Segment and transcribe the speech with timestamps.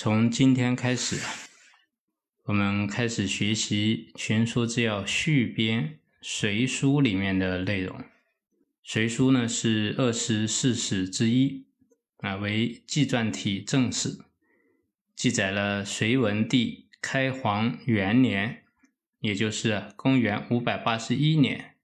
[0.00, 1.16] 从今天开始，
[2.44, 5.82] 我们开始学习《全书制药续编》
[6.22, 8.04] 随书里面的内容。
[8.84, 11.66] 随书呢是二十四史之一，
[12.18, 14.20] 啊，为纪传体正史，
[15.16, 18.62] 记载了隋文帝开皇元年。
[19.18, 21.74] 也就是公元五百八十一年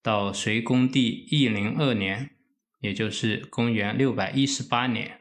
[0.00, 2.30] 到隋恭帝义灵二年，
[2.78, 5.19] 也就是公元六百一十八年，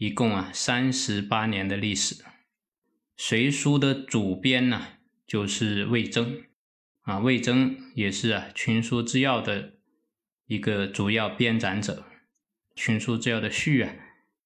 [0.00, 2.24] 一共啊三十八年的历史。
[3.18, 4.94] 隋书的主编呢，
[5.26, 6.42] 就是魏征
[7.02, 9.74] 啊，魏征也是啊群书之要的
[10.46, 12.06] 一个主要编纂者，
[12.74, 13.94] 群书之要的序啊，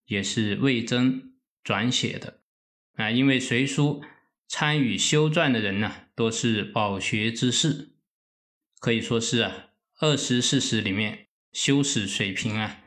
[0.06, 2.40] 也是魏征转写的
[2.96, 4.02] 啊，因为隋书。
[4.46, 7.94] 参与修撰的人呢，都是饱学之士，
[8.78, 12.82] 可以说是啊二十四史里面修史水平啊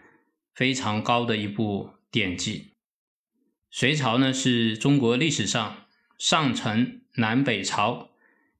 [0.53, 2.73] 非常高的一部典籍。
[3.69, 5.85] 隋朝呢是中国历史上
[6.17, 8.09] 上承南北朝、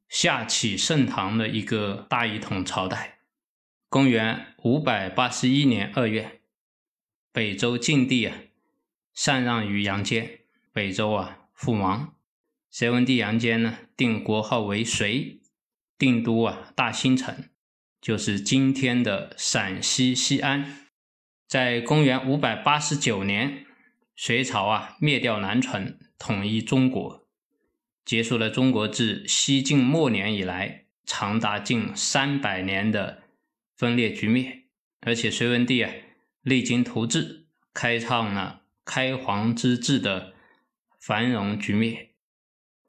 [0.09, 3.20] 下启盛唐的一个大一统朝代。
[3.89, 6.42] 公元五百八十一年二月，
[7.31, 8.38] 北周晋帝啊
[9.14, 10.42] 禅让于杨坚，
[10.73, 12.14] 北周啊覆亡。
[12.70, 15.39] 隋文帝杨坚呢，定国号为隋，
[15.98, 17.50] 定都啊大兴城，
[18.02, 20.86] 就是今天的陕西西安。
[21.48, 23.66] 在公元五百八十九年，
[24.17, 27.26] 隋朝啊灭掉南陈，统一中国，
[28.04, 33.23] 结束了中国自西晋末年以来长达近三百年的
[33.77, 34.66] 分裂局面。
[34.99, 35.89] 而且隋文帝啊
[36.42, 40.33] 励精图治，开创了开皇之治的
[41.00, 42.10] 繁荣局面。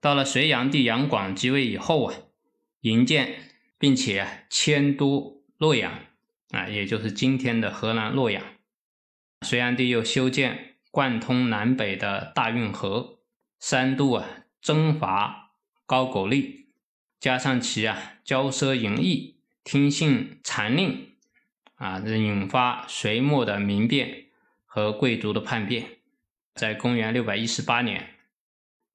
[0.00, 2.15] 到了隋炀帝杨广即位以后啊，
[2.81, 5.93] 营建并且迁都洛阳
[6.50, 8.43] 啊，也就是今天的河南洛阳。
[9.43, 13.19] 隋炀帝又修建贯通南北的大运河，
[13.59, 14.26] 三度啊
[14.60, 15.53] 征伐
[15.87, 16.66] 高句丽，
[17.21, 21.12] 加上其啊骄奢淫逸、听信谗令
[21.76, 24.26] 啊，引发隋末的民变
[24.66, 25.99] 和贵族的叛变。
[26.55, 28.15] 在公元六百一十八年。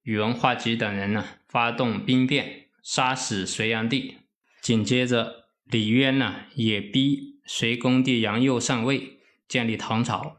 [0.03, 4.17] 宇文化及等人呢，发动兵变，杀死隋炀帝。
[4.59, 9.19] 紧接着，李渊呢，也逼隋恭帝杨佑上位，
[9.53, 10.37] 建立唐朝。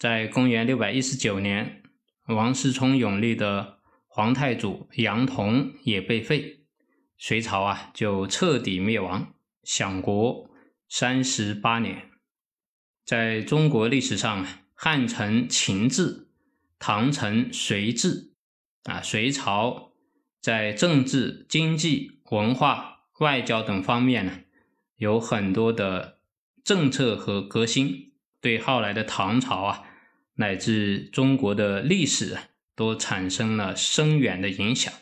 [0.00, 1.84] 在公元六百一十九年，
[2.26, 6.64] 王世充永立的皇太祖杨同也被废，
[7.16, 9.32] 隋朝啊就彻底灭亡，
[9.62, 10.50] 享国
[10.88, 12.10] 三十八年。
[13.04, 14.44] 在中国历史上，
[14.74, 16.26] 汉承秦制，
[16.80, 18.32] 唐承隋制。
[18.82, 19.92] 啊，隋朝
[20.40, 24.40] 在政治、经济、文化、外交等方面呢，
[24.96, 26.18] 有很多的
[26.64, 28.11] 政策和革新，
[28.42, 29.84] 对后来的唐朝啊，
[30.34, 32.36] 乃至中国的历史，
[32.74, 34.92] 都产生了深远的影响。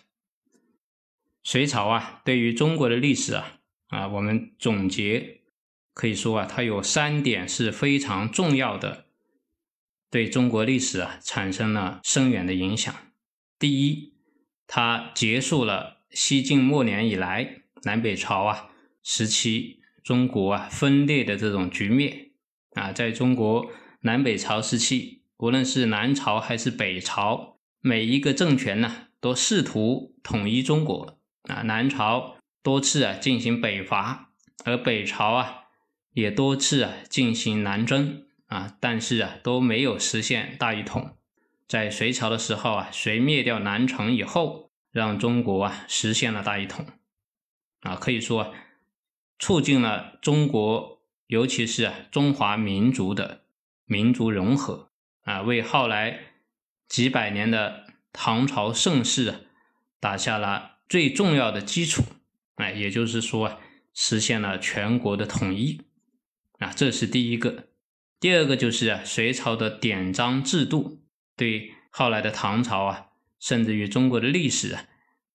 [1.43, 5.41] 隋朝啊，对于中国的历史啊，啊，我们总结
[5.95, 9.07] 可以说啊，它有三点是非常重要的，
[10.11, 12.95] 对中国历史啊，产生了深远的影响。
[13.59, 14.13] 第一，
[14.67, 18.71] 它结束了西晋末年以来南北朝啊
[19.03, 22.30] 时期中国啊分裂的这种局面
[22.75, 23.71] 啊，在中国
[24.01, 31.19] 南北朝时期，无论是南朝还是北朝，每一个政权呢都试图统一中国。
[31.45, 34.31] 啊，南朝多次啊进行北伐，
[34.65, 35.65] 而北朝啊
[36.13, 38.27] 也多次啊进行南征。
[38.47, 41.17] 啊，但是啊都没有实现大一统。
[41.69, 46.85] 在隋朝的时候啊，隋灭掉南陈以后，让中国啊实现了大一统，
[47.83, 48.53] 啊，可以说
[49.39, 51.00] 促进了中国，
[51.31, 53.43] 尤其是啊中华民族的
[53.85, 54.91] 民族融合，
[55.23, 56.19] 啊，为后来
[56.89, 59.41] 几百年的唐朝盛世啊
[60.01, 62.03] 打下了最重要的基础，
[62.57, 63.59] 哎，也就是说啊
[63.95, 65.81] 实现了全国的统一，
[66.59, 67.69] 啊，这是第一个。
[68.19, 71.01] 第二个就是啊隋朝的典章制度。
[71.37, 73.07] 对后来的唐朝啊，
[73.39, 74.85] 甚至于中国的历史啊，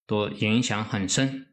[0.05, 1.47] 都影响很深。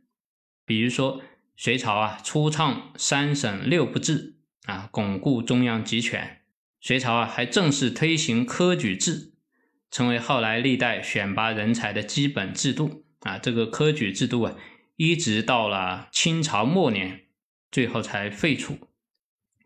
[0.67, 1.23] 比如说，
[1.65, 6.41] 隋朝啊，初创三省六部制啊，巩固中央集权。
[6.81, 9.35] 隋朝啊，还正式推行科举制，
[9.89, 13.39] 成为后来历代选拔人才的基本制度啊。
[13.39, 14.57] 这个科举制度啊，
[14.97, 17.27] 一直到了清朝末年，
[17.71, 18.77] 最后才废除，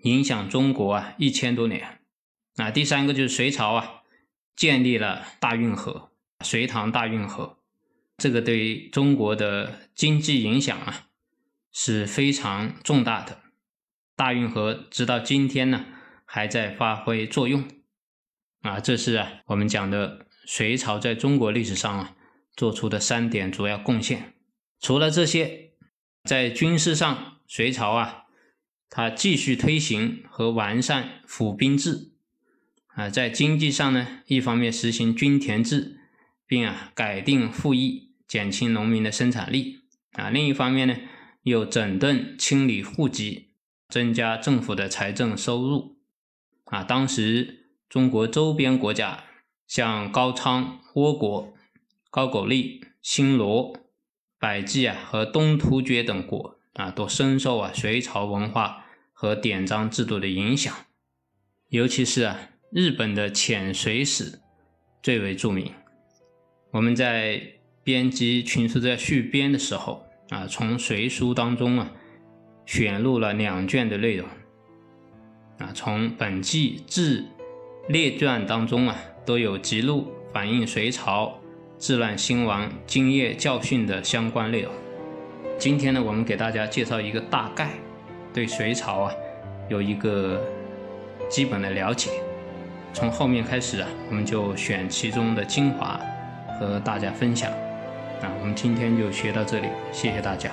[0.02, 2.00] 影响中国啊一千多年。
[2.56, 4.02] 啊，第三个就是隋朝啊，
[4.54, 6.10] 建立了大运河，
[6.44, 7.56] 隋唐大运河，
[8.18, 11.05] 这个对中国的经济影响啊
[11.78, 13.42] 是非常重大的。
[14.16, 15.84] 大运河直到今天呢，
[16.24, 17.68] 还在发挥作用。
[18.62, 22.16] 啊，这是啊我们讲的隋朝在中国历史上啊
[22.56, 24.32] 做出的三点主要贡献。
[24.80, 25.72] 除了这些，
[26.24, 28.24] 在军事上，隋朝啊，
[28.88, 32.12] 它继续推行和完善府兵制。
[32.86, 36.00] 啊，在经济上呢，一方面实行均田制，
[36.46, 39.82] 并啊改定赋役，减轻农民的生产力；
[40.12, 40.96] 啊，另一方面呢，
[41.46, 43.50] 又整顿清理户籍，
[43.88, 45.96] 增加政府的财政收入。
[46.64, 49.22] 啊，当时中国周边国家，
[49.68, 51.54] 像高昌、倭国、
[52.10, 53.78] 高句丽、新罗、
[54.40, 60.74] 百济啊和东突厥等国啊，都深受啊隋朝文化和典章制度的影响，
[61.68, 62.50] 尤其是啊。
[62.72, 64.40] 日本的遣隋使
[65.00, 65.72] 最为著名。
[66.72, 67.40] 我们在
[67.84, 71.90] 编辑《群书》在续编的时候啊，从隋书当中啊
[72.64, 74.26] 选录了两卷的内容
[75.58, 77.24] 啊，从本纪志
[77.88, 81.38] 列传当中啊都有记录反映隋朝
[81.78, 84.72] 治乱兴亡经验教训的相关内容。
[85.58, 87.70] 今天呢，我们给大家介绍一个大概，
[88.34, 89.12] 对隋朝啊
[89.68, 90.42] 有一个
[91.28, 92.10] 基本的了解。
[92.92, 96.00] 从后面开始啊，我们就选其中的精华
[96.58, 97.52] 和大家分享。
[98.22, 100.50] 啊，我们今天就学到这里，谢谢大家。